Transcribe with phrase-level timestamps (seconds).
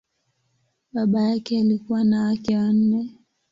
[0.93, 3.11] Baba yake alikuwa na wake wanne.